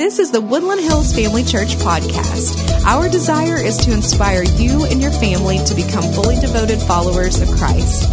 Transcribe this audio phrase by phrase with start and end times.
[0.00, 2.86] This is the Woodland Hills Family Church podcast.
[2.86, 7.48] Our desire is to inspire you and your family to become fully devoted followers of
[7.48, 8.08] Christ.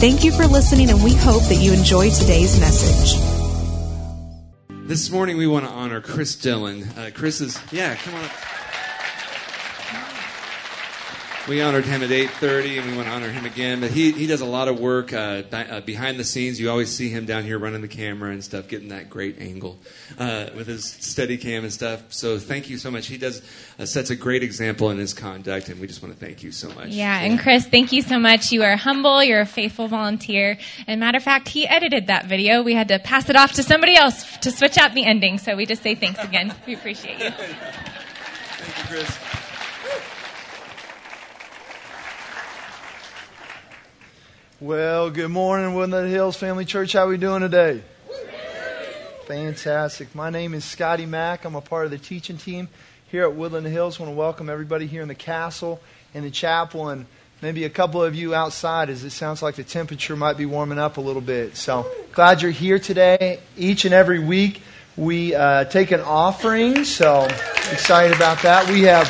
[0.00, 3.16] Thank you for listening, and we hope that you enjoy today's message.
[4.88, 6.82] This morning we want to honor Chris Dillon.
[6.98, 8.32] Uh, Chris is, yeah, come on up.
[11.48, 13.80] We honored him at 8:30, and we want to honor him again.
[13.80, 16.60] But he, he does a lot of work uh, di- uh, behind the scenes.
[16.60, 19.78] You always see him down here running the camera and stuff, getting that great angle
[20.18, 22.12] uh, with his steady cam and stuff.
[22.12, 23.06] So thank you so much.
[23.06, 23.42] He does
[23.78, 26.52] uh, sets a great example in his conduct, and we just want to thank you
[26.52, 26.88] so much.
[26.90, 28.52] Yeah, and Chris, thank you so much.
[28.52, 29.24] You are humble.
[29.24, 30.58] You're a faithful volunteer.
[30.86, 32.62] And matter of fact, he edited that video.
[32.62, 35.38] We had to pass it off to somebody else to switch out the ending.
[35.38, 36.54] So we just say thanks again.
[36.66, 37.30] We appreciate you.
[38.60, 39.29] Thank you, Chris.
[44.60, 46.92] Well, good morning, Woodland Hills Family Church.
[46.92, 47.80] How are we doing today?
[49.26, 50.14] Fantastic.
[50.14, 51.46] My name is Scotty Mack.
[51.46, 52.68] I'm a part of the teaching team
[53.10, 53.98] here at Woodland Hills.
[53.98, 55.80] I want to welcome everybody here in the castle
[56.12, 57.06] and the chapel and
[57.40, 60.78] maybe a couple of you outside as it sounds like the temperature might be warming
[60.78, 61.56] up a little bit.
[61.56, 63.40] So glad you're here today.
[63.56, 64.60] Each and every week
[64.94, 67.24] we uh, take an offering, so
[67.72, 68.68] excited about that.
[68.68, 69.06] We have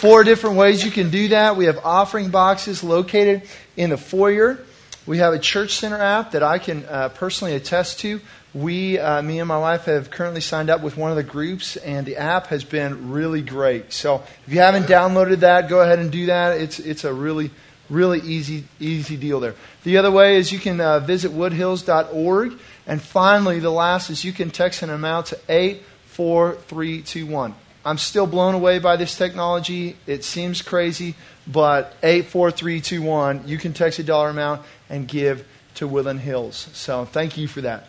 [0.00, 1.56] four different ways you can do that.
[1.56, 3.42] We have offering boxes located
[3.76, 4.58] in the foyer.
[5.06, 8.18] We have a church center app that I can uh, personally attest to.
[8.54, 11.76] We, uh, me and my wife, have currently signed up with one of the groups,
[11.76, 13.92] and the app has been really great.
[13.92, 16.58] So if you haven't downloaded that, go ahead and do that.
[16.58, 17.50] It's it's a really
[17.90, 19.54] really easy easy deal there.
[19.84, 24.32] The other way is you can uh, visit woodhills.org, and finally, the last is you
[24.32, 27.54] can text an amount to eight four three two one.
[27.84, 29.96] I'm still blown away by this technology.
[30.06, 31.14] It seems crazy,
[31.46, 36.68] but 84321, you can text a dollar amount and give to Woodland Hills.
[36.74, 37.88] So thank you for that.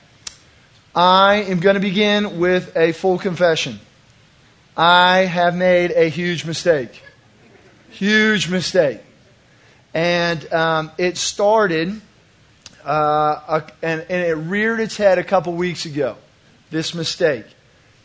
[0.96, 3.80] I am going to begin with a full confession.
[4.78, 7.04] I have made a huge mistake.
[7.90, 9.02] Huge mistake.
[9.94, 12.00] And um, it started,
[12.86, 16.16] uh, a, and, and it reared its head a couple weeks ago,
[16.70, 17.46] this mistake.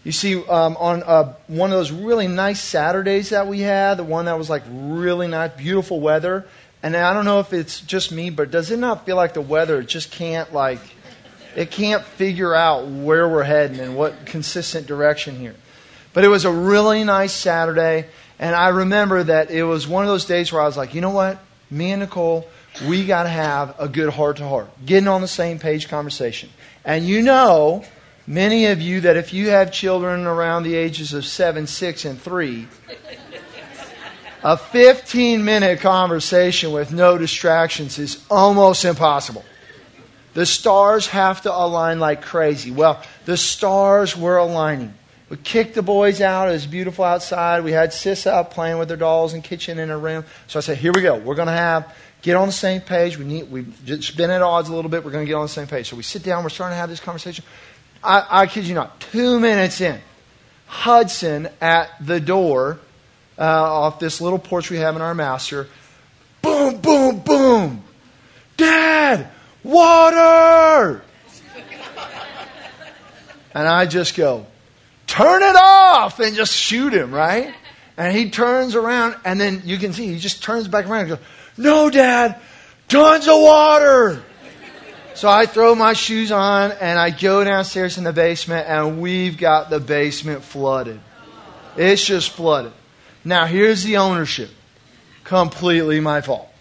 [0.07, 4.05] You see, um, on uh, one of those really nice Saturdays that we had, the
[4.05, 6.47] one that was like really nice, beautiful weather,
[6.81, 9.41] and I don't know if it's just me, but does it not feel like the
[9.41, 10.79] weather just can't like,
[11.57, 15.57] it can't figure out where we're heading and what consistent direction here?
[16.13, 18.07] But it was a really nice Saturday,
[18.39, 21.01] and I remember that it was one of those days where I was like, you
[21.01, 21.41] know what?
[21.69, 22.47] Me and Nicole,
[22.87, 26.49] we got to have a good heart to heart, getting on the same page conversation.
[26.85, 27.85] And you know,
[28.27, 32.21] Many of you that if you have children around the ages of 7, 6, and
[32.21, 32.69] 3,
[34.43, 39.45] a 15 minute conversation with no distractions is almost impossible.
[40.35, 42.71] The stars have to align like crazy.
[42.71, 44.93] Well, the stars were aligning.
[45.29, 46.49] We kicked the boys out.
[46.49, 47.65] It was beautiful outside.
[47.65, 50.25] We had Sis out playing with their dolls in kitchen in her room.
[50.47, 51.17] So I said, here we go.
[51.17, 53.19] We're going to have, get on the same page.
[53.19, 55.05] We need, we've just been at odds a little bit.
[55.05, 55.89] We're going to get on the same page.
[55.89, 56.45] So we sit down.
[56.45, 57.45] We're starting to have this conversation.
[58.07, 60.01] I, I kid you not, two minutes in,
[60.67, 62.79] Hudson at the door
[63.39, 65.69] uh, off this little porch we have in our master,
[66.41, 67.83] boom, boom, boom.
[68.57, 69.29] Dad,
[69.63, 71.03] water!
[73.53, 74.47] and I just go,
[75.07, 77.53] turn it off and just shoot him, right?
[77.97, 81.09] And he turns around and then you can see he just turns back around and
[81.11, 82.41] goes, no, Dad,
[82.89, 84.23] tons of water.
[85.17, 89.39] So I throw my shoes on and I go downstairs in the basement and we've
[89.39, 91.01] got the basement flooded.
[91.75, 92.73] It's just flooded.
[93.25, 94.51] Now here's the ownership.
[95.25, 96.53] Completely my fault.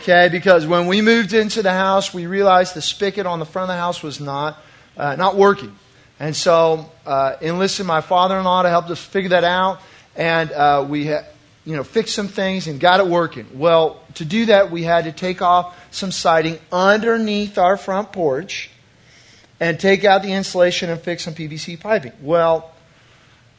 [0.00, 3.70] Okay, because when we moved into the house, we realized the spigot on the front
[3.70, 4.58] of the house was not
[4.98, 5.74] uh, not working,
[6.20, 9.80] and so uh, enlisted my father-in-law to help us figure that out,
[10.14, 11.24] and uh, we ha-
[11.64, 13.46] you know fixed some things and got it working.
[13.54, 18.70] Well, to do that, we had to take off some siding underneath our front porch
[19.60, 22.12] and take out the insulation and fix some PVC piping.
[22.20, 22.72] Well,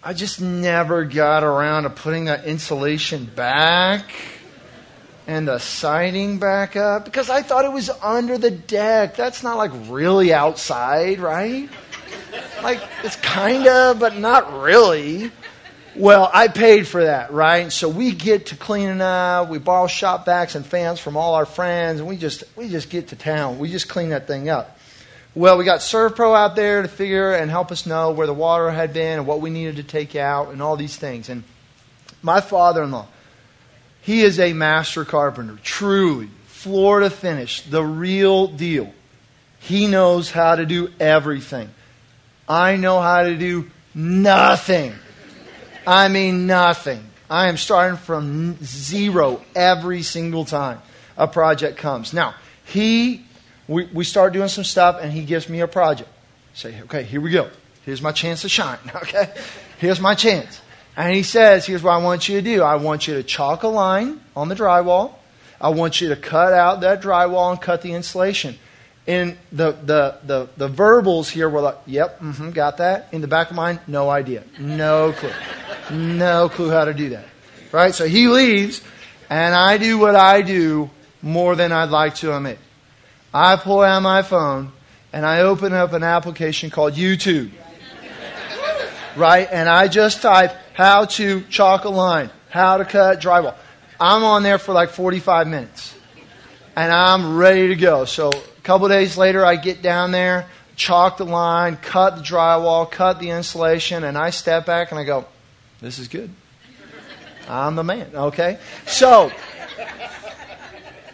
[0.04, 4.12] I just never got around to putting that insulation back
[5.28, 9.16] and the siding back up because I thought it was under the deck.
[9.16, 11.70] That's not like really outside, right?
[12.62, 15.32] Like it's kind of, but not really.
[15.96, 17.72] Well, I paid for that, right?
[17.72, 19.50] So we get to cleaning up.
[19.50, 22.90] We borrow shop vacs and fans from all our friends, and we just we just
[22.90, 23.60] get to town.
[23.60, 24.80] We just clean that thing up.
[25.36, 28.70] Well, we got ServPro out there to figure and help us know where the water
[28.70, 31.30] had been and what we needed to take out and all these things.
[31.30, 31.44] And
[32.22, 33.08] my father-in-law,
[34.02, 36.30] he is a master carpenter, truly,
[36.64, 38.94] to finish, the real deal.
[39.60, 41.70] He knows how to do everything.
[42.48, 44.94] I know how to do Nothing.
[45.86, 47.04] I mean, nothing.
[47.30, 50.82] I am starting from zero every single time
[51.18, 52.14] a project comes.
[52.14, 52.36] Now,
[52.66, 53.26] he,
[53.68, 56.10] we, we start doing some stuff, and he gives me a project.
[56.54, 57.50] Say, okay, here we go.
[57.86, 59.34] Here's my chance to shine, okay?
[59.80, 60.62] Here's my chance.
[60.96, 62.62] And he says, here's what I want you to do.
[62.62, 65.14] I want you to chalk a line on the drywall.
[65.60, 68.60] I want you to cut out that drywall and cut the insulation.
[69.08, 73.10] And the, the, the, the verbals here were like, yep, mm-hmm, got that.
[73.12, 74.44] In the back of mine, no idea.
[74.60, 75.32] No clue.
[75.92, 77.26] No clue how to do that.
[77.72, 77.94] Right?
[77.94, 78.82] So he leaves,
[79.30, 80.90] and I do what I do
[81.22, 82.60] more than I'd like to admit.
[83.34, 84.72] I pull out my phone,
[85.12, 87.52] and I open up an application called YouTube.
[89.16, 89.48] Right?
[89.52, 93.56] And I just type how to chalk a line, how to cut drywall.
[94.00, 95.96] I'm on there for like 45 minutes.
[96.76, 98.06] And I'm ready to go.
[98.06, 102.90] So a couple days later, I get down there, chalk the line, cut the drywall,
[102.90, 105.26] cut the insulation, and I step back and I go,
[105.84, 106.30] this is good.
[107.48, 108.58] I'm the man, okay?
[108.86, 109.32] So,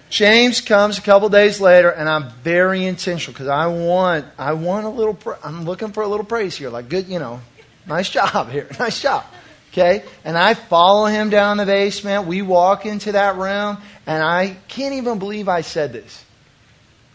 [0.09, 4.85] James comes a couple days later, and I'm very intentional because I want, I want
[4.85, 7.41] a little, I'm looking for a little praise here, like good, you know,
[7.87, 9.25] nice job here, nice job.
[9.71, 10.03] Okay?
[10.23, 12.25] And I follow him down the basement.
[12.25, 13.77] We walk into that room,
[14.07, 16.25] and I can't even believe I said this.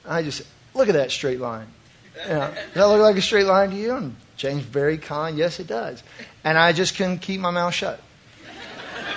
[0.07, 0.43] I just,
[0.75, 1.67] look at that straight line.
[2.29, 3.95] Know, does that look like a straight line to you?
[3.95, 6.03] And James, very kind, yes, it does.
[6.43, 8.01] And I just couldn't keep my mouth shut.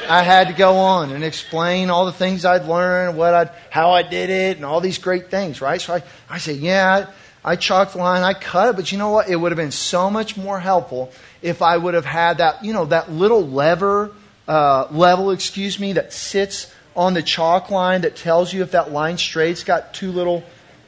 [0.09, 3.91] I had to go on and explain all the things I'd learned, what I'd, how
[3.91, 5.81] I did it, and all these great things, right?
[5.81, 7.07] So I, I said, yeah,
[7.43, 9.29] I, I chalked the line, I cut it, but you know what?
[9.29, 11.11] It would have been so much more helpful
[11.41, 14.11] if I would have had that, you know, that little lever,
[14.47, 18.91] uh, level, excuse me, that sits on the chalk line that tells you if that
[18.91, 20.43] line straight's got two little,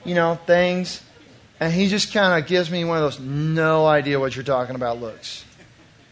[0.06, 1.04] you know, things.
[1.60, 4.76] And he just kind of gives me one of those no idea what you're talking
[4.76, 5.44] about looks.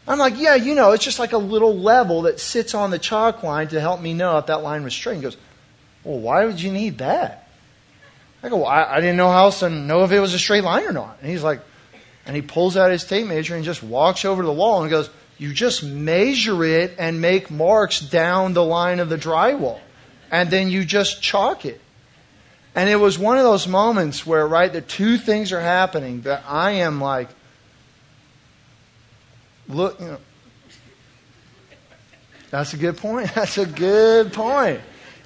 [0.07, 2.99] I'm like, yeah, you know, it's just like a little level that sits on the
[2.99, 5.17] chalk line to help me know if that line was straight.
[5.17, 5.37] He goes,
[6.03, 7.49] well, why would you need that?
[8.41, 10.39] I go, well, I, I didn't know how else to know if it was a
[10.39, 11.17] straight line or not.
[11.21, 11.59] And he's like,
[12.25, 14.89] and he pulls out his tape measure and just walks over to the wall and
[14.89, 19.79] goes, You just measure it and make marks down the line of the drywall.
[20.29, 21.81] And then you just chalk it.
[22.77, 26.43] And it was one of those moments where, right, the two things are happening that
[26.47, 27.27] I am like,
[29.67, 30.17] look, you know,
[32.51, 33.33] that's a good point.
[33.35, 34.79] That's a good point.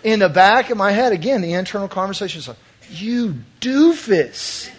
[0.04, 2.58] In the back of my head, again, the internal conversation is like,
[2.90, 4.72] you doofus.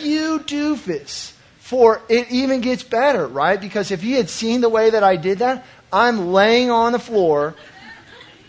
[0.00, 1.32] You doofus.
[1.60, 3.58] For it even gets better, right?
[3.58, 6.98] Because if he had seen the way that I did that, I'm laying on the
[6.98, 7.54] floor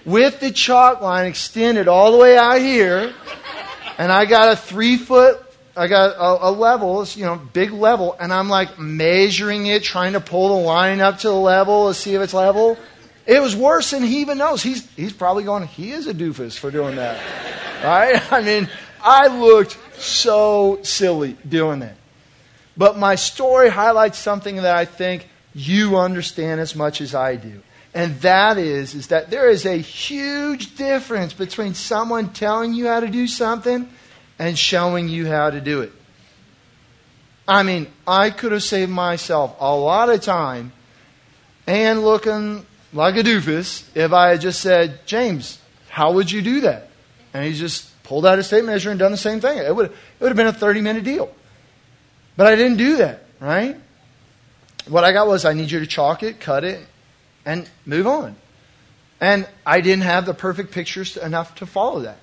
[0.05, 3.13] with the chalk line extended all the way out here,
[3.97, 5.41] and I got a three foot,
[5.75, 10.13] I got a, a level, you know, big level, and I'm like measuring it, trying
[10.13, 12.77] to pull the line up to the level to see if it's level.
[13.25, 14.61] It was worse than he even knows.
[14.61, 17.19] He's, he's probably going, he is a doofus for doing that.
[17.83, 18.21] right?
[18.31, 18.69] I mean,
[19.01, 21.97] I looked so silly doing that.
[22.77, 27.61] But my story highlights something that I think you understand as much as I do.
[27.95, 32.99] And that is, is that there is a huge difference between someone telling you how
[32.99, 33.89] to do something
[34.37, 35.93] and showing you how to do it.
[37.47, 40.73] I mean, I could have saved myself a lot of time
[41.67, 46.61] and looking like a doofus if I had just said, James, how would you do
[46.61, 46.89] that?
[47.33, 49.57] And he just pulled out his tape measure and done the same thing.
[49.57, 51.33] It would, it would have been a 30 minute deal.
[52.35, 53.77] But I didn't do that, right?
[54.89, 56.85] What I got was I need you to chalk it, cut it,
[57.45, 58.35] and move on.
[59.21, 62.17] And I didn't have the perfect pictures enough to follow that.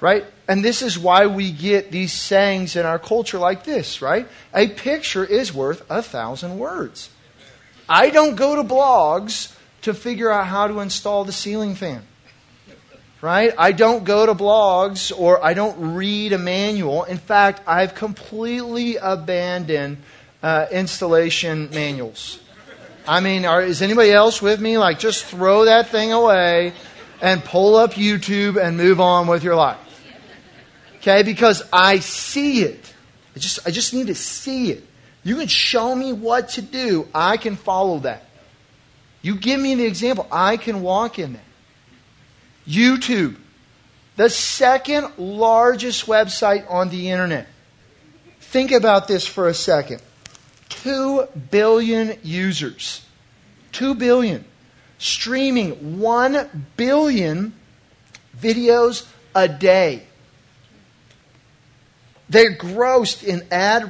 [0.00, 0.24] Right?
[0.46, 4.28] And this is why we get these sayings in our culture like this, right?
[4.54, 7.10] A picture is worth a thousand words.
[7.88, 12.02] I don't go to blogs to figure out how to install the ceiling fan
[13.20, 13.52] right?
[13.58, 17.04] I don't go to blogs or I don't read a manual.
[17.04, 19.98] In fact, I've completely abandoned
[20.42, 22.38] uh, installation manuals.
[23.08, 24.76] I mean, are, is anybody else with me?
[24.76, 26.74] Like, just throw that thing away
[27.22, 29.78] and pull up YouTube and move on with your life.
[30.96, 31.22] Okay?
[31.22, 32.94] Because I see it.
[33.34, 34.84] I just, I just need to see it.
[35.24, 37.08] You can show me what to do.
[37.14, 38.24] I can follow that.
[39.22, 40.26] You give me the example.
[40.30, 41.44] I can walk in that.
[42.66, 43.36] YouTube,
[44.16, 47.46] the second largest website on the internet.
[48.40, 50.02] Think about this for a second.
[50.68, 53.04] 2 billion users.
[53.72, 54.44] 2 billion.
[54.98, 57.52] Streaming 1 billion
[58.40, 60.02] videos a day.
[62.30, 63.84] They grossed in ad,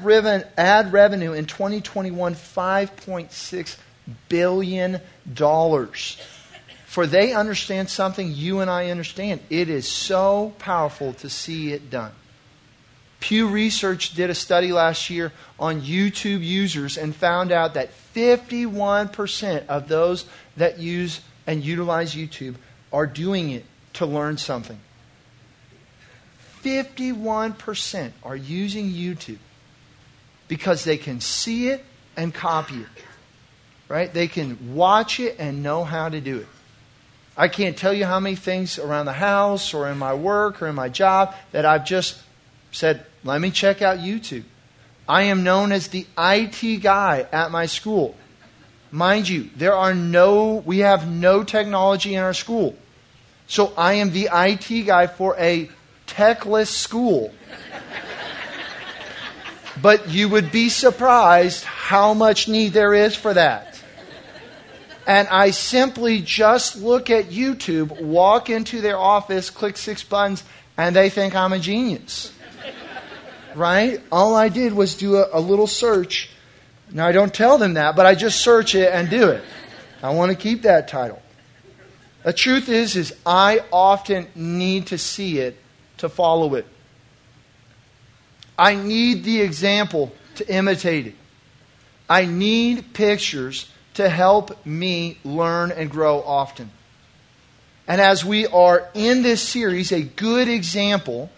[0.56, 3.76] ad revenue in 2021 $5.6
[4.28, 5.00] billion.
[6.86, 9.40] For they understand something you and I understand.
[9.50, 12.12] It is so powerful to see it done.
[13.20, 19.66] Pew Research did a study last year on YouTube users and found out that 51%
[19.66, 20.24] of those
[20.56, 22.54] that use and utilize YouTube
[22.92, 24.78] are doing it to learn something.
[26.62, 29.38] 51% are using YouTube
[30.46, 31.84] because they can see it
[32.16, 33.04] and copy it.
[33.88, 34.12] Right?
[34.12, 36.46] They can watch it and know how to do it.
[37.36, 40.66] I can't tell you how many things around the house or in my work or
[40.66, 42.20] in my job that I've just
[42.70, 44.44] said, let me check out YouTube.
[45.08, 48.14] I am known as the IT guy at my school.
[48.90, 52.76] Mind you, there are no, we have no technology in our school.
[53.46, 55.70] So I am the IT guy for a
[56.06, 57.32] techless school.
[59.80, 63.80] but you would be surprised how much need there is for that.
[65.06, 70.44] And I simply just look at YouTube, walk into their office, click six buttons,
[70.76, 72.32] and they think I'm a genius.
[73.58, 74.00] Right?
[74.12, 76.30] All I did was do a, a little search.
[76.92, 79.42] Now, I don't tell them that, but I just search it and do it.
[80.02, 81.20] I want to keep that title.
[82.22, 85.58] The truth is, is I often need to see it
[85.98, 86.66] to follow it.
[88.56, 91.14] I need the example to imitate it.
[92.08, 96.70] I need pictures to help me learn and grow often.
[97.88, 101.30] And as we are in this series, a good example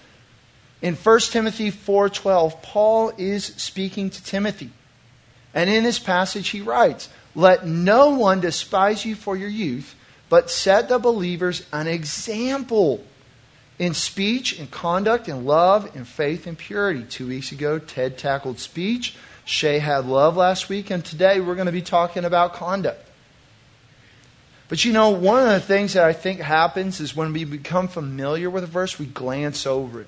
[0.83, 4.71] in 1 Timothy 4:12, Paul is speaking to Timothy.
[5.53, 9.95] And in this passage he writes, "Let no one despise you for your youth,
[10.29, 13.05] but set the believers an example
[13.81, 17.03] in speech, in conduct, in love, in faith, and purity.
[17.03, 19.15] Two weeks ago, Ted tackled speech.
[19.47, 23.05] Shay had love last week, and today we're going to be talking about conduct.
[24.69, 27.89] But you know, one of the things that I think happens is when we become
[27.89, 30.07] familiar with a verse, we glance over it.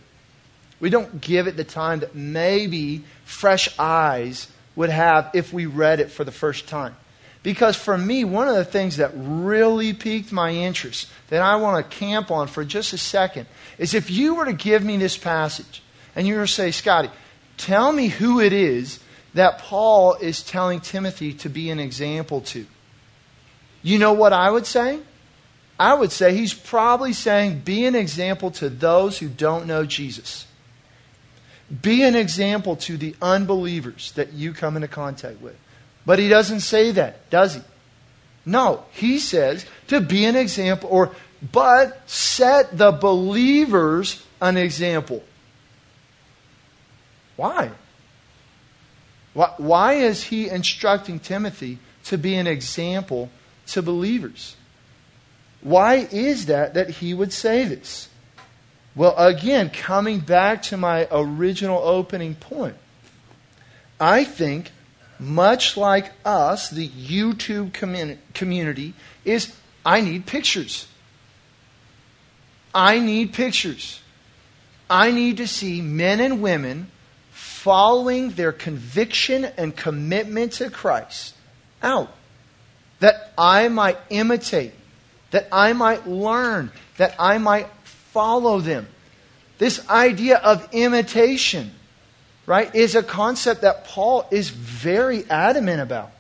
[0.83, 6.01] We don't give it the time that maybe fresh eyes would have if we read
[6.01, 6.97] it for the first time.
[7.45, 11.89] Because for me, one of the things that really piqued my interest, that I want
[11.89, 13.47] to camp on for just a second,
[13.79, 15.85] is if you were to give me this passage
[16.17, 17.11] and you were to say, Scotty,
[17.59, 18.99] tell me who it is
[19.35, 22.67] that Paul is telling Timothy to be an example to.
[23.85, 24.99] You know what I would say?
[25.79, 30.49] I would say he's probably saying, be an example to those who don't know Jesus.
[31.81, 35.57] Be an example to the unbelievers that you come into contact with.
[36.05, 37.63] But he doesn't say that, does he?
[38.45, 41.15] No, he says to be an example, or
[41.51, 45.23] but set the believers an example.
[47.37, 47.71] Why?
[49.35, 53.31] Why is he instructing Timothy to be an example
[53.69, 54.57] to believers?
[55.63, 58.09] Why is that that he would say this?
[58.95, 62.77] Well, again, coming back to my original opening point,
[63.99, 64.71] I think
[65.19, 67.73] much like us, the YouTube
[68.35, 68.95] community,
[69.25, 70.89] is I need pictures.
[72.75, 74.01] I need pictures.
[74.91, 76.89] I need to see men and women
[77.31, 81.35] following their conviction and commitment to Christ
[81.83, 82.13] out.
[83.01, 84.73] That I might imitate,
[85.31, 87.69] that I might learn, that I might
[88.13, 88.87] follow them.
[89.59, 91.73] This idea of imitation
[92.47, 96.11] right, is a concept that Paul is very adamant about.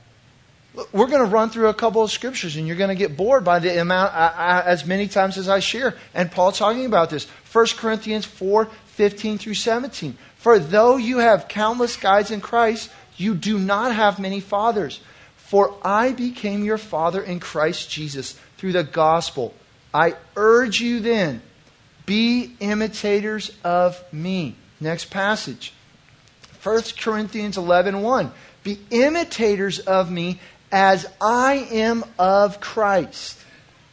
[0.92, 3.44] We're going to run through a couple of scriptures and you're going to get bored
[3.44, 5.94] by the amount, as many times as I share.
[6.14, 7.26] And Paul talking about this.
[7.52, 10.16] 1 Corinthians 4 15 through 17.
[10.36, 15.00] For though you have countless guides in Christ, you do not have many fathers.
[15.36, 19.54] For I became your father in Christ Jesus through the gospel.
[19.92, 21.42] I urge you then,
[22.06, 24.56] be imitators of me.
[24.80, 25.72] Next passage.
[26.62, 28.32] 1 Corinthians 11 1.
[28.62, 30.40] Be imitators of me
[30.70, 33.38] as I am of Christ.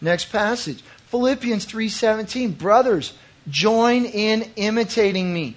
[0.01, 0.81] Next passage.
[1.07, 2.57] Philippians 3:17.
[2.57, 3.13] Brothers,
[3.49, 5.55] join in imitating me.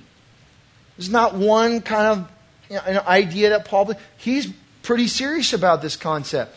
[0.97, 2.31] There's not one kind of
[2.71, 6.57] you know, an idea that Paul he's pretty serious about this concept.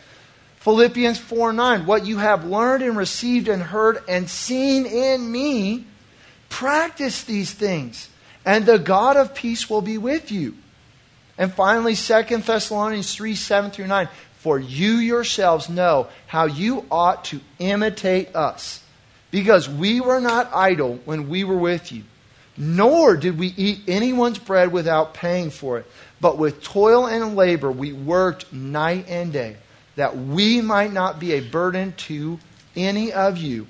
[0.66, 5.86] Philippians 4 9, what you have learned and received and heard and seen in me,
[6.50, 8.10] practice these things,
[8.44, 10.56] and the God of peace will be with you.
[11.38, 14.10] And finally, 2 Thessalonians 3 7 through 9.
[14.38, 18.82] For you yourselves know how you ought to imitate us.
[19.30, 22.06] Because we were not idle when we were with you,
[22.58, 25.86] nor did we eat anyone's bread without paying for it.
[26.20, 29.58] But with toil and labor we worked night and day,
[29.96, 32.40] that we might not be a burden to
[32.76, 33.68] any of you.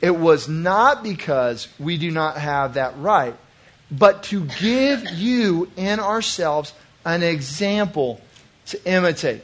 [0.00, 3.36] It was not because we do not have that right,
[3.90, 6.72] but to give you in ourselves
[7.04, 8.20] an example
[8.66, 9.42] to imitate.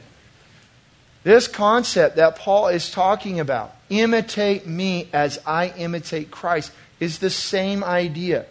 [1.23, 7.29] This concept that Paul is talking about, imitate me as I imitate Christ, is the
[7.29, 8.45] same idea.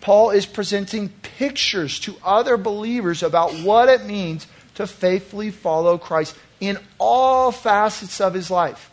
[0.00, 4.46] Paul is presenting pictures to other believers about what it means
[4.76, 8.90] to faithfully follow Christ in all facets of his life,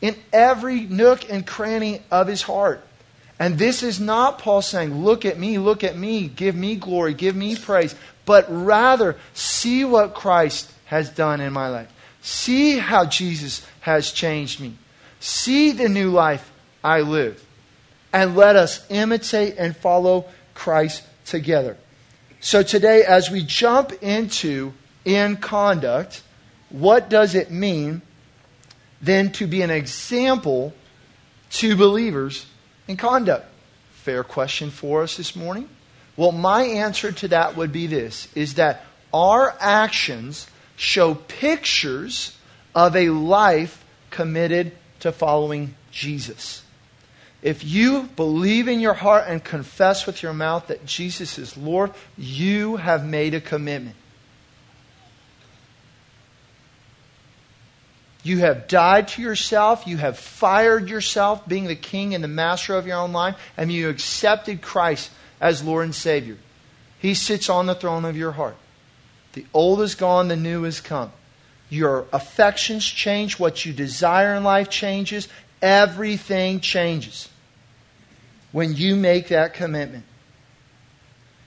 [0.00, 2.84] in every nook and cranny of his heart.
[3.38, 7.14] And this is not Paul saying, Look at me, look at me, give me glory,
[7.14, 7.94] give me praise,
[8.26, 11.90] but rather see what Christ has done in my life.
[12.22, 14.74] See how Jesus has changed me.
[15.20, 16.50] See the new life
[16.84, 17.42] I live
[18.12, 21.76] and let us imitate and follow Christ together.
[22.40, 24.72] So today, as we jump into
[25.04, 26.22] in conduct,
[26.70, 28.02] what does it mean
[29.02, 30.72] then to be an example
[31.50, 32.46] to believers
[32.88, 33.46] in conduct?
[33.92, 35.68] Fair question for us this morning.
[36.16, 40.46] Well, my answer to that would be this is that our actions
[40.76, 42.36] show pictures
[42.74, 46.62] of a life committed to following Jesus.
[47.42, 51.92] If you believe in your heart and confess with your mouth that Jesus is Lord,
[52.16, 53.96] you have made a commitment.
[58.22, 59.86] You have died to yourself.
[59.86, 63.72] You have fired yourself, being the king and the master of your own life, and
[63.72, 65.10] you accepted Christ
[65.40, 66.36] as Lord and Savior.
[66.98, 68.56] He sits on the throne of your heart.
[69.32, 71.12] The old is gone, the new is come.
[71.70, 75.28] Your affections change, what you desire in life changes,
[75.62, 77.28] everything changes
[78.52, 80.04] when you make that commitment.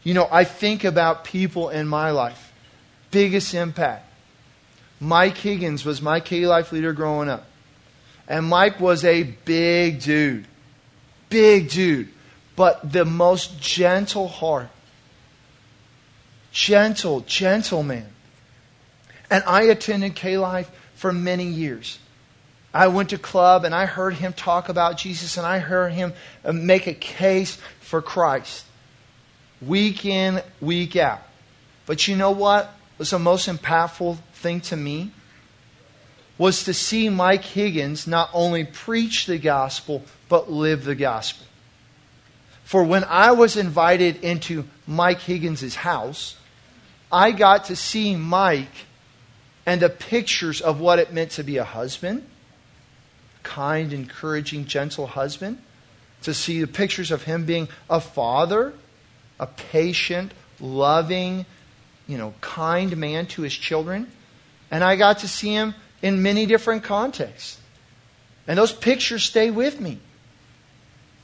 [0.03, 2.51] You know, I think about people in my life.
[3.11, 4.09] Biggest impact.
[5.03, 7.45] Mike Higgins was my K Life leader growing up.
[8.27, 10.47] And Mike was a big dude.
[11.29, 12.09] Big dude.
[12.55, 14.69] But the most gentle heart.
[16.51, 18.07] Gentle, gentle man.
[19.29, 21.99] And I attended K Life for many years.
[22.73, 26.13] I went to club and I heard him talk about Jesus and I heard him
[26.43, 28.65] uh, make a case for Christ
[29.61, 31.21] week in, week out.
[31.85, 35.11] But you know what was the most impactful thing to me?
[36.37, 41.47] Was to see Mike Higgins not only preach the gospel, but live the gospel.
[42.63, 46.35] For when I was invited into Mike Higgins' house,
[47.11, 48.85] I got to see Mike
[49.65, 52.27] and the pictures of what it meant to be a husband
[53.43, 55.61] kind, encouraging, gentle husband,
[56.23, 58.73] to see the pictures of him being a father,
[59.39, 61.45] a patient, loving,
[62.07, 64.09] you know, kind man to his children.
[64.73, 67.59] And I got to see him in many different contexts.
[68.47, 69.99] And those pictures stay with me.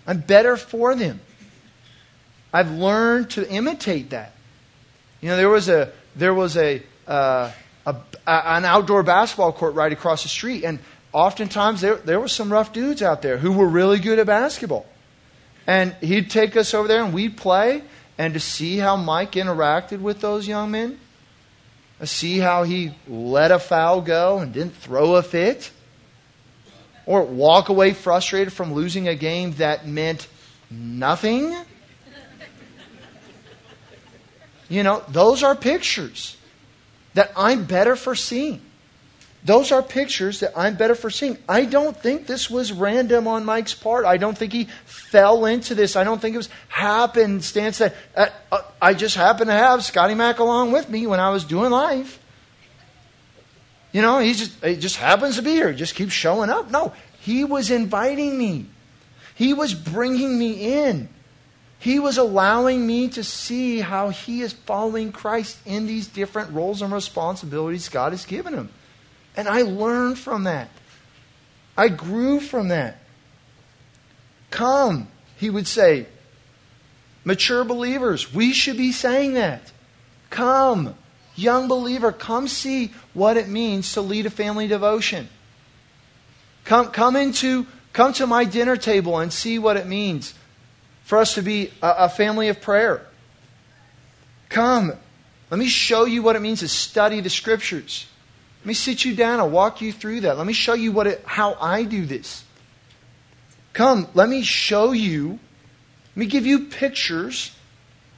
[0.05, 1.19] I'm better for them.
[2.53, 4.33] I've learned to imitate that.
[5.19, 7.51] You know, there was a there was a, uh,
[7.87, 7.95] a,
[8.27, 10.77] an outdoor basketball court right across the street, and
[11.11, 14.85] oftentimes there, there were some rough dudes out there who were really good at basketball.
[15.65, 17.81] And he'd take us over there and we'd play.
[18.15, 20.99] And to see how Mike interacted with those young men,
[22.05, 25.71] see how he let a foul go and didn't throw a fit,
[27.05, 30.27] or walk away frustrated from losing a game that meant
[30.69, 31.55] nothing.
[34.69, 36.37] You know, those are pictures
[37.15, 38.61] that I'm better for seeing.
[39.49, 41.35] Those are pictures that I'm better for seeing.
[41.49, 44.05] I don't think this was random on Mike's part.
[44.05, 45.95] I don't think he fell into this.
[45.95, 50.13] I don't think it was happenstance that uh, uh, I just happened to have Scotty
[50.13, 52.19] Mack along with me when I was doing life.
[53.91, 55.71] You know, he just, just happens to be here.
[55.71, 56.69] He just keeps showing up.
[56.69, 58.67] No, he was inviting me.
[59.33, 61.09] He was bringing me in.
[61.79, 66.83] He was allowing me to see how he is following Christ in these different roles
[66.83, 68.69] and responsibilities God has given him.
[69.39, 70.67] And I learned from that.
[71.77, 72.97] I grew from that.
[74.49, 76.07] Come, he would say.
[77.23, 79.71] Mature believers, we should be saying that.
[80.29, 80.93] Come,
[81.37, 85.29] young believer, come see what it means to lead a family devotion.
[86.65, 90.33] Come, come into, come to my dinner table and see what it means
[91.03, 93.07] for us to be a, a family of prayer.
[94.49, 94.91] Come,
[95.49, 98.05] let me show you what it means to study the scriptures.
[98.59, 100.37] Let me sit you down and walk you through that.
[100.37, 102.43] Let me show you what it, how I do this.
[103.73, 105.39] Come, let me show you,
[106.15, 107.55] let me give you pictures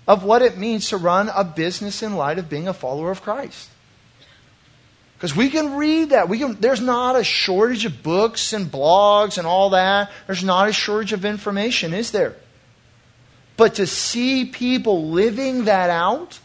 [0.07, 3.21] of what it means to run a business in light of being a follower of
[3.21, 3.69] Christ.
[5.15, 6.29] Because we can read that.
[6.29, 10.09] We can, there's not a shortage of books and blogs and all that.
[10.25, 12.35] There's not a shortage of information, is there?
[13.55, 16.39] But to see people living that out,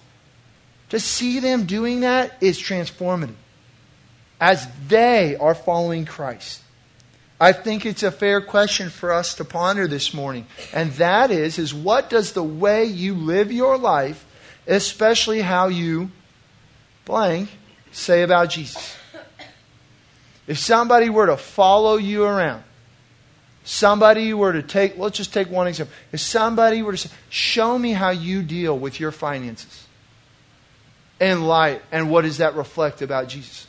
[0.91, 3.35] to see them doing that is transformative.
[4.41, 6.63] As they are following Christ.
[7.39, 10.47] I think it's a fair question for us to ponder this morning.
[10.73, 14.25] And that is, is what does the way you live your life,
[14.67, 16.11] especially how you
[17.05, 17.51] blank,
[17.93, 18.97] say about Jesus?
[20.47, 22.63] If somebody were to follow you around,
[23.65, 25.95] somebody were to take, let's just take one example.
[26.13, 29.87] If somebody were to say, show me how you deal with your finances
[31.21, 33.67] in light, and what does that reflect about Jesus?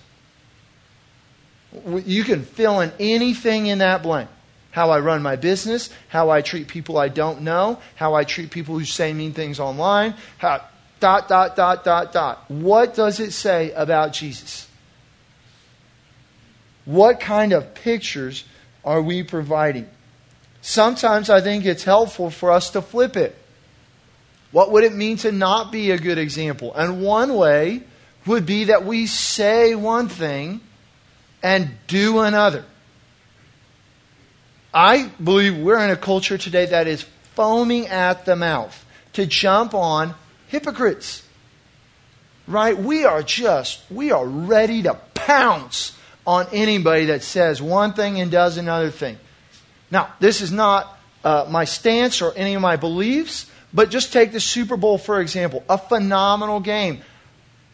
[2.06, 4.30] You can fill in anything in that blank.
[4.72, 8.52] How I run my business, how I treat people I don't know, how I treat
[8.52, 10.64] people who say mean things online, how,
[11.00, 12.50] dot, dot, dot, dot, dot.
[12.50, 14.68] What does it say about Jesus?
[16.86, 18.44] What kind of pictures
[18.86, 19.90] are we providing?
[20.62, 23.36] Sometimes I think it's helpful for us to flip it.
[24.52, 26.74] What would it mean to not be a good example?
[26.74, 27.84] And one way
[28.26, 30.62] would be that we say one thing
[31.48, 32.66] and do another.
[34.74, 37.04] I believe we're in a culture today that is
[37.36, 40.14] foaming at the mouth to jump on
[40.48, 41.24] hypocrites.
[42.48, 42.78] Right?
[42.78, 48.30] We are just, we are ready to pounce on anybody that says one thing and
[48.30, 49.18] does another thing.
[49.90, 54.34] Now, this is not uh, my stance or any of my beliefs, but just take
[54.34, 55.64] the Super Bowl, for example.
[55.70, 57.00] A phenomenal game.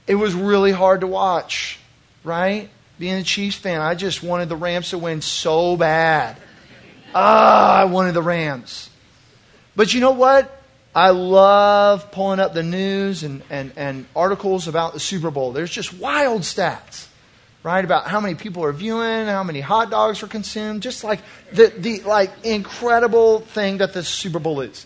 [0.05, 1.79] It was really hard to watch,
[2.23, 2.69] right?
[2.99, 6.37] Being a Chiefs fan, I just wanted the Rams to win so bad.
[7.15, 8.89] Ah, I wanted the Rams.
[9.75, 10.61] But you know what?
[10.95, 15.51] I love pulling up the news and, and, and articles about the Super Bowl.
[15.51, 17.07] There's just wild stats,
[17.63, 17.83] right?
[17.83, 21.19] About how many people are viewing, how many hot dogs are consumed, just like
[21.51, 24.85] the, the like incredible thing that the Super Bowl is.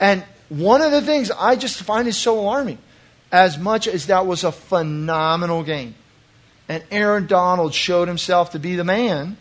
[0.00, 2.78] And one of the things I just find is so alarming,
[3.30, 5.94] as much as that was a phenomenal game,
[6.68, 9.36] and Aaron Donald showed himself to be the man,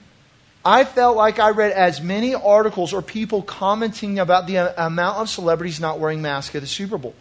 [0.63, 5.29] I felt like I read as many articles or people commenting about the amount of
[5.29, 7.15] celebrities not wearing masks at the Super Bowl.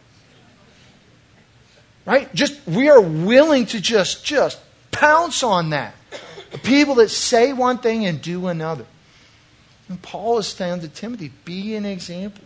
[2.06, 2.34] Right?
[2.34, 4.58] Just we are willing to just just
[4.90, 5.94] pounce on that.
[6.62, 8.86] People that say one thing and do another.
[9.88, 12.44] And Paul is saying to Timothy, be an example.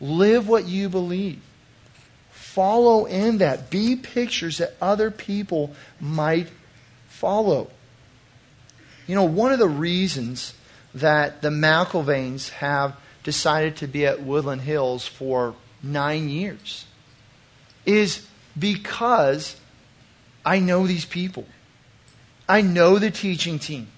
[0.00, 1.40] Live what you believe.
[2.30, 3.70] Follow in that.
[3.70, 6.48] Be pictures that other people might
[7.14, 7.70] follow.
[9.06, 10.54] You know, one of the reasons
[10.94, 16.86] that the McIlvains have decided to be at Woodland Hills for nine years
[17.86, 18.26] is
[18.58, 19.56] because
[20.44, 21.46] I know these people.
[22.48, 23.88] I know the teaching team.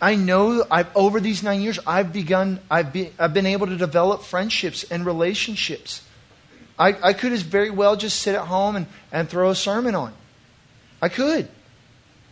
[0.00, 3.76] I know I've, over these nine years, I've begun, I've, be, I've been able to
[3.76, 6.02] develop friendships and relationships.
[6.78, 9.94] I, I could as very well just sit at home and, and throw a sermon
[9.94, 10.14] on.
[11.02, 11.48] I could.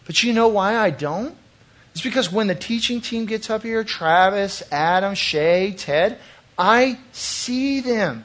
[0.09, 1.37] But you know why I don't?
[1.92, 6.18] It's because when the teaching team gets up here, Travis, Adam, Shay, Ted,
[6.57, 8.25] I see them.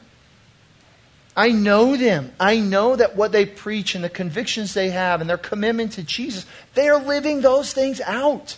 [1.36, 2.32] I know them.
[2.40, 6.04] I know that what they preach and the convictions they have and their commitment to
[6.04, 8.58] Jesus, they are living those things out.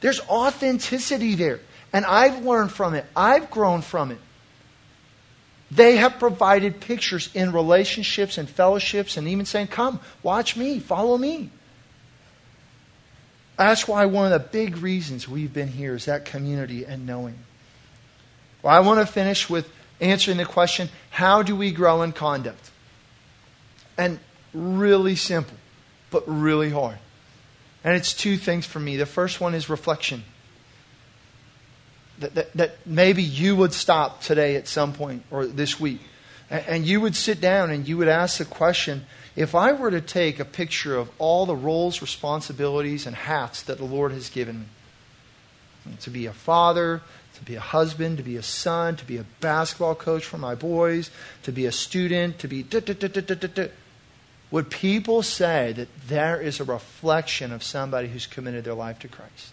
[0.00, 1.58] There's authenticity there.
[1.92, 4.18] And I've learned from it, I've grown from it.
[5.72, 11.18] They have provided pictures in relationships and fellowships and even saying, Come, watch me, follow
[11.18, 11.50] me.
[13.60, 17.36] That's why one of the big reasons we've been here is that community and knowing.
[18.62, 19.70] Well, I want to finish with
[20.00, 22.70] answering the question how do we grow in conduct?
[23.98, 24.18] And
[24.54, 25.58] really simple,
[26.10, 26.96] but really hard.
[27.84, 28.96] And it's two things for me.
[28.96, 30.24] The first one is reflection.
[32.20, 36.00] That, that, that maybe you would stop today at some point or this week
[36.50, 39.90] and, and you would sit down and you would ask the question if I were
[39.90, 44.28] to take a picture of all the roles, responsibilities, and hats that the Lord has
[44.28, 44.60] given
[45.86, 47.00] me to be a father,
[47.34, 50.54] to be a husband, to be a son, to be a basketball coach for my
[50.54, 51.10] boys,
[51.42, 52.64] to be a student, to be.
[54.50, 59.08] Would people say that there is a reflection of somebody who's committed their life to
[59.08, 59.52] Christ?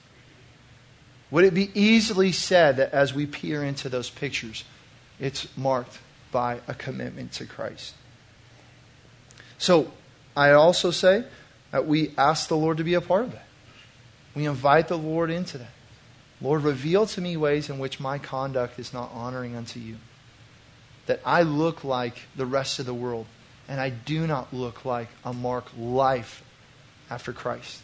[1.29, 4.63] Would it be easily said that as we peer into those pictures,
[5.19, 5.99] it's marked
[6.31, 7.93] by a commitment to Christ?
[9.57, 9.91] So
[10.35, 11.23] I also say
[11.71, 13.47] that we ask the Lord to be a part of that.
[14.35, 15.71] We invite the Lord into that.
[16.39, 19.97] Lord, reveal to me ways in which my conduct is not honoring unto you.
[21.07, 23.25] that I look like the rest of the world
[23.67, 26.43] and I do not look like a Mark life
[27.09, 27.81] after Christ.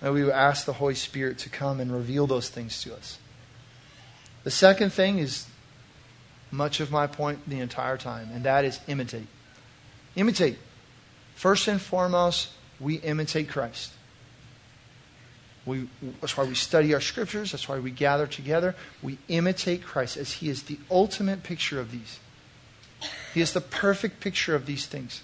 [0.00, 3.18] And we would ask the Holy Spirit to come and reveal those things to us.
[4.44, 5.46] The second thing is
[6.50, 9.26] much of my point the entire time, and that is imitate.
[10.16, 10.58] Imitate.
[11.34, 12.50] First and foremost,
[12.80, 13.92] we imitate Christ.
[15.66, 15.88] We,
[16.20, 17.52] that's why we study our scriptures.
[17.52, 18.74] That's why we gather together.
[19.02, 22.20] We imitate Christ as He is the ultimate picture of these.
[23.32, 25.22] He is the perfect picture of these things.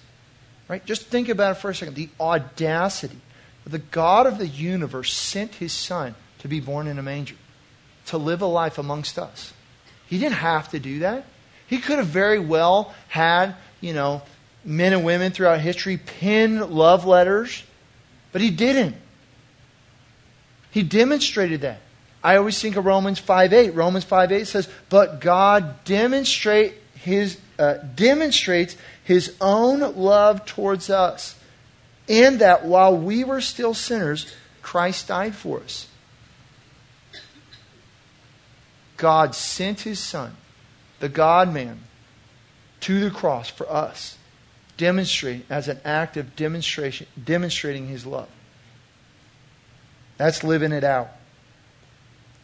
[0.67, 0.83] Right?
[0.85, 1.95] Just think about it for a second.
[1.95, 3.17] The audacity.
[3.65, 7.35] The God of the universe sent His Son to be born in a manger,
[8.07, 9.53] to live a life amongst us.
[10.07, 11.25] He didn't have to do that.
[11.67, 14.23] He could have very well had, you know,
[14.63, 17.63] men and women throughout history pen love letters,
[18.31, 18.95] but he didn't.
[20.71, 21.81] He demonstrated that.
[22.23, 23.75] I always think of Romans 5.8.
[23.75, 31.35] Romans 5.8 says, But God demonstrate his, uh, demonstrates his own love towards us,
[32.07, 35.87] in that while we were still sinners, Christ died for us.
[38.97, 40.35] God sent his Son,
[40.99, 41.79] the God man,
[42.81, 44.17] to the cross for us,
[44.81, 48.27] demonstrate as an act of demonstration, demonstrating his love.
[50.17, 51.09] That's living it out.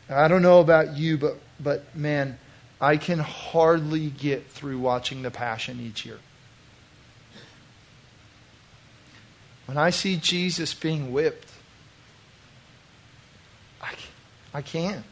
[0.07, 2.37] I don't know about you, but, but man,
[2.79, 6.19] I can hardly get through watching The Passion each year.
[9.65, 11.51] When I see Jesus being whipped,
[13.81, 13.95] I,
[14.53, 15.03] I can't.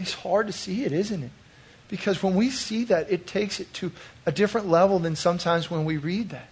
[0.00, 1.30] It's hard to see it, isn't it?
[1.88, 3.92] Because when we see that, it takes it to
[4.26, 6.48] a different level than sometimes when we read that.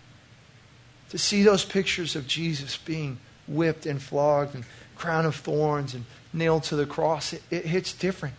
[1.10, 4.64] To see those pictures of Jesus being whipped and flogged and
[4.96, 8.34] crown of thorns and nailed to the cross, it, it hits different.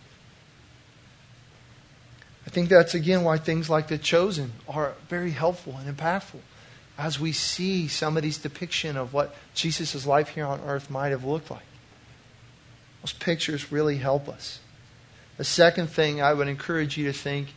[2.46, 6.40] I think that's again why things like The Chosen are very helpful and impactful
[6.96, 11.50] as we see somebody's depiction of what Jesus' life here on earth might have looked
[11.50, 11.62] like.
[13.02, 14.58] Those pictures really help us.
[15.38, 17.54] The second thing I would encourage you to think,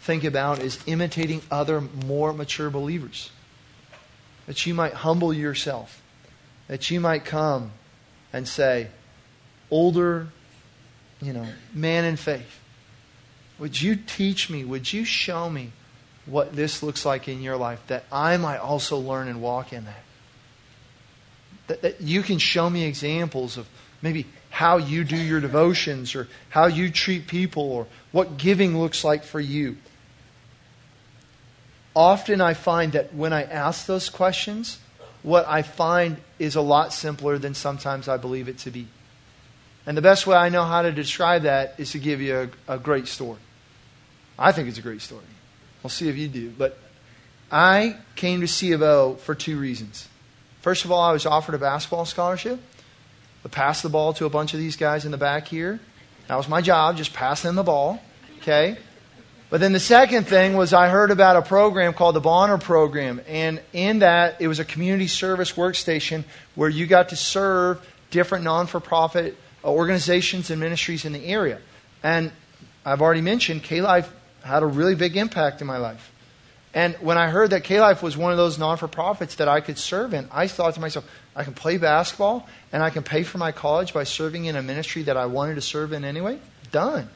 [0.00, 3.30] think about is imitating other more mature believers.
[4.46, 6.00] That you might humble yourself
[6.68, 7.72] that you might come
[8.32, 8.88] and say,
[9.70, 10.28] older,
[11.20, 12.60] you know, man in faith,
[13.58, 15.72] would you teach me, would you show me
[16.26, 19.84] what this looks like in your life that I might also learn and walk in
[19.84, 20.02] that?
[21.68, 23.66] That, that you can show me examples of
[24.02, 29.04] maybe how you do your devotions or how you treat people or what giving looks
[29.04, 29.76] like for you.
[31.94, 34.78] Often I find that when I ask those questions,
[35.22, 38.86] what I find is a lot simpler than sometimes I believe it to be.
[39.84, 42.76] And the best way I know how to describe that is to give you a,
[42.76, 43.40] a great story.
[44.38, 45.20] I think it's a great story.
[45.82, 46.48] We'll see if you do.
[46.48, 46.78] But
[47.52, 50.08] I came to C of O for two reasons.
[50.62, 52.58] First of all, I was offered a basketball scholarship.
[53.46, 55.78] I passed the ball to a bunch of these guys in the back here.
[56.26, 58.02] That was my job, just pass them the ball.
[58.38, 58.76] Okay?
[59.50, 63.20] But then the second thing was I heard about a program called the Bonner Program.
[63.28, 66.24] And in that, it was a community service workstation
[66.56, 71.24] where you got to serve different non for profit uh, organizations and ministries in the
[71.24, 71.60] area.
[72.02, 72.32] And
[72.84, 76.10] I've already mentioned K Life had a really big impact in my life.
[76.76, 79.48] And when I heard that K Life was one of those non for profits that
[79.48, 83.02] I could serve in, I thought to myself, I can play basketball and I can
[83.02, 86.04] pay for my college by serving in a ministry that I wanted to serve in
[86.04, 86.38] anyway.
[86.72, 87.08] Done.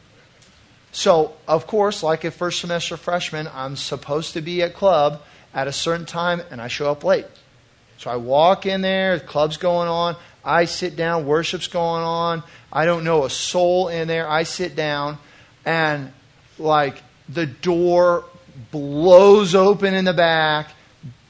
[0.92, 5.20] So, of course, like a first semester freshman, I'm supposed to be at club
[5.52, 7.26] at a certain time and I show up late.
[7.98, 12.42] So I walk in there, the club's going on, I sit down, worship's going on.
[12.72, 14.26] I don't know a soul in there.
[14.26, 15.18] I sit down
[15.66, 16.14] and
[16.58, 18.24] like the door
[18.70, 20.72] blows open in the back,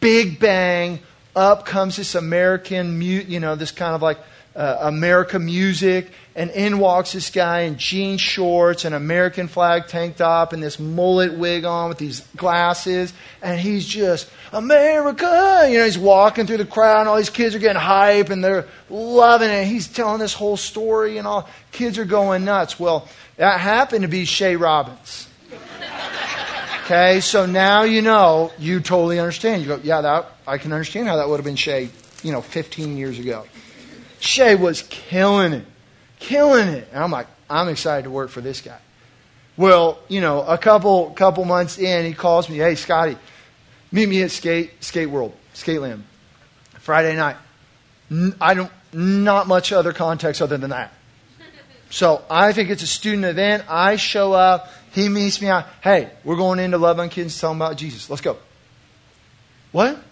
[0.01, 1.01] big bang,
[1.37, 4.19] up comes this American, you know, this kind of like
[4.57, 10.17] uh, America music, and in walks this guy in jean shorts and American flag tank
[10.17, 13.13] top and this mullet wig on with these glasses,
[13.43, 15.67] and he's just America.
[15.71, 18.43] You know, he's walking through the crowd, and all these kids are getting hype and
[18.43, 19.67] they're loving it.
[19.67, 22.79] He's telling this whole story, and all kids are going nuts.
[22.81, 25.29] Well, that happened to be Shay Robbins.
[26.91, 29.63] Okay, so now you know, you totally understand.
[29.63, 31.89] You go, yeah, that I can understand how that would have been Shay,
[32.25, 33.47] you know, 15 years ago.
[34.19, 35.67] Shay was killing it,
[36.19, 36.89] killing it.
[36.93, 38.81] And I'm like, I'm excited to work for this guy.
[39.57, 43.17] Well, you know, a couple couple months in, he calls me, hey, Scotty,
[43.93, 46.03] meet me at Skate Skate World, Skateland,
[46.81, 47.37] Friday night.
[48.41, 50.93] I don't, not much other context other than that.
[51.91, 53.65] So I think it's a student event.
[53.69, 54.73] I show up.
[54.93, 55.67] He meets me out.
[55.83, 58.11] Hey, we're going into Love on Kids talking about Jesus.
[58.11, 58.37] Let's go.
[59.73, 60.03] What?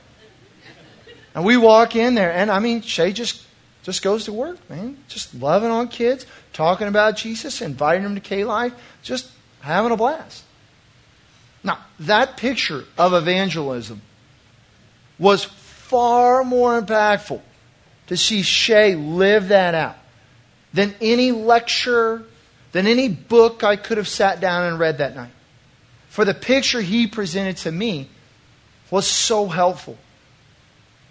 [1.35, 3.45] And we walk in there, and I mean, Shay just
[3.89, 4.99] just goes to work, man.
[5.09, 9.97] Just loving on kids, talking about Jesus, inviting them to K Life, just having a
[9.97, 10.45] blast.
[11.65, 14.03] Now, that picture of evangelism
[15.19, 17.41] was far more impactful
[18.09, 19.97] to see Shay live that out
[20.75, 22.25] than any lecture,
[22.73, 25.31] than any book I could have sat down and read that night.
[26.09, 28.09] For the picture he presented to me
[28.91, 29.97] was so helpful.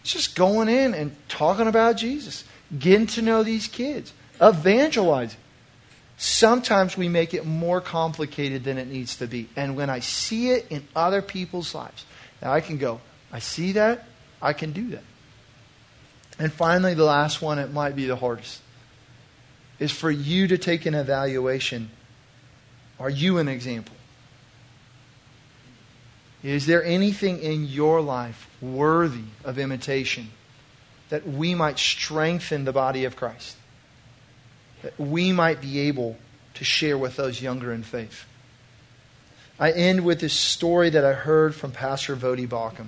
[0.03, 2.43] Just going in and talking about Jesus,
[2.77, 5.39] getting to know these kids, evangelizing.
[6.17, 9.49] Sometimes we make it more complicated than it needs to be.
[9.55, 12.05] And when I see it in other people's lives,
[12.41, 14.05] now I can go, I see that,
[14.41, 15.03] I can do that.
[16.39, 18.61] And finally, the last one, it might be the hardest,
[19.79, 21.89] is for you to take an evaluation.
[22.99, 23.95] Are you an example?
[26.43, 30.29] Is there anything in your life worthy of imitation
[31.09, 33.55] that we might strengthen the body of Christ?
[34.81, 36.17] That we might be able
[36.55, 38.25] to share with those younger in faith?
[39.59, 42.87] I end with this story that I heard from Pastor Voddie Baucham.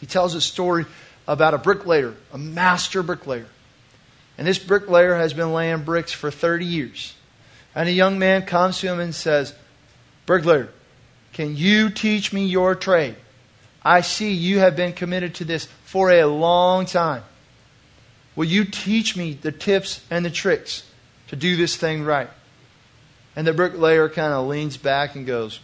[0.00, 0.86] He tells a story
[1.28, 3.46] about a bricklayer, a master bricklayer.
[4.36, 7.14] And this bricklayer has been laying bricks for 30 years.
[7.74, 9.54] And a young man comes to him and says,
[10.26, 10.70] Bricklayer,
[11.32, 13.16] can you teach me your trade?
[13.84, 17.22] I see you have been committed to this for a long time.
[18.34, 20.84] Will you teach me the tips and the tricks
[21.28, 22.30] to do this thing right?
[23.36, 25.60] And the bricklayer kind of leans back and goes,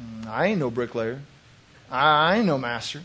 [0.00, 1.20] mm, I ain't no bricklayer.
[1.90, 3.00] I ain't no master.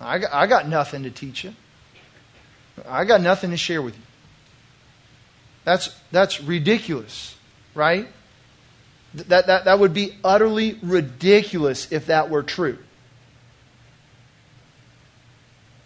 [0.00, 1.54] I got, I got nothing to teach you.
[2.88, 4.02] I got nothing to share with you.
[5.64, 7.36] That's, that's ridiculous,
[7.74, 8.08] right?
[9.14, 12.78] That, that, that would be utterly ridiculous if that were true.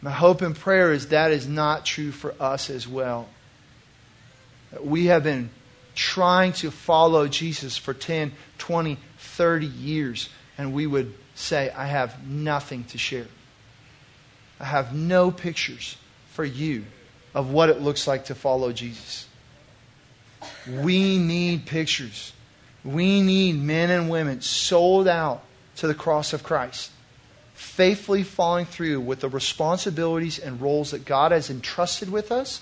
[0.02, 3.28] My hope and prayer is that is not true for us as well.
[4.83, 5.50] We have been
[5.94, 10.28] trying to follow Jesus for 10, 20, 30 years,
[10.59, 13.26] and we would say, I have nothing to share.
[14.61, 15.96] I have no pictures
[16.35, 16.85] for you
[17.33, 19.27] of what it looks like to follow Jesus.
[20.68, 22.33] We need pictures.
[22.85, 25.42] We need men and women sold out
[25.77, 26.90] to the cross of Christ,
[27.55, 32.61] faithfully following through with the responsibilities and roles that God has entrusted with us,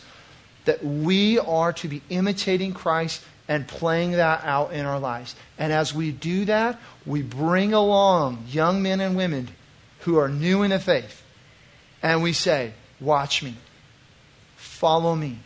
[0.66, 5.34] that we are to be imitating Christ and playing that out in our lives.
[5.58, 9.48] And as we do that, we bring along young men and women
[10.00, 11.22] who are new in the faith
[12.02, 13.56] and we say, Watch me,
[14.56, 15.38] follow me,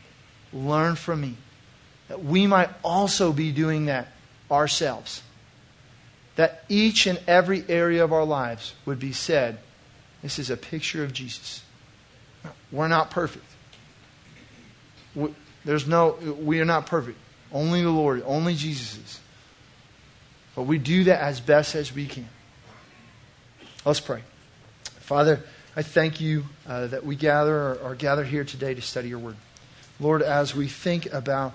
[0.53, 1.37] learn from me.
[2.09, 4.09] That we might also be doing that
[4.51, 5.23] ourselves.
[6.37, 9.59] That each and every area of our lives would be said,
[10.23, 11.63] This is a picture of Jesus.
[12.71, 13.47] We're not perfect.
[15.65, 17.19] There's no, we are not perfect.
[17.51, 19.21] Only the Lord, only Jesus is.
[20.55, 22.29] But we do that as best as we can.
[23.85, 24.23] Let's pray.
[25.01, 25.43] Father,
[25.79, 29.19] I thank you uh, that we gather or are gathered here today to study your
[29.19, 29.37] word.
[30.01, 31.53] Lord, as we think about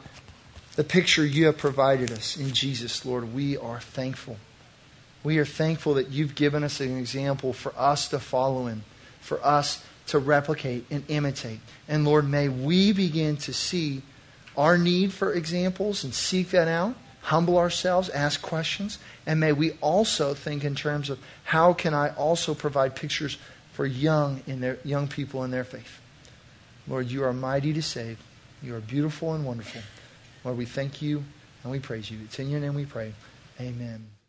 [0.75, 4.37] the picture you have provided us in Jesus, Lord, we are thankful.
[5.23, 8.83] We are thankful that you've given us an example for us to follow in,
[9.21, 11.59] for us to replicate and imitate.
[11.87, 14.03] And Lord, may we begin to see
[14.55, 19.71] our need for examples and seek that out, humble ourselves, ask questions, and may we
[19.81, 23.39] also think in terms of how can I also provide pictures
[23.73, 25.99] for young in their young people in their faith.
[26.87, 28.19] Lord, you are mighty to save.
[28.61, 29.81] You are beautiful and wonderful.
[30.43, 31.23] Lord, we thank you
[31.63, 32.19] and we praise you.
[32.25, 33.13] It's in your name we pray.
[33.59, 34.20] Amen.